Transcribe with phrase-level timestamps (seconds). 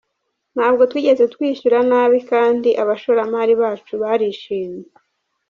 [0.55, 4.87] Ntabwo twigeze twishyura nabi kandi abashoramari bacu barishimye.